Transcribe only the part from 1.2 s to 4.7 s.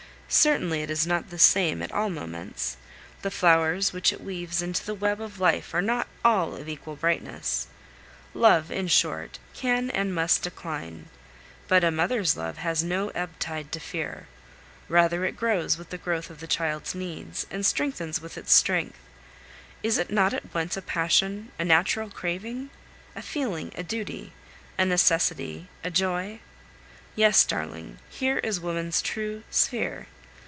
the same at all moments, the flowers which it weaves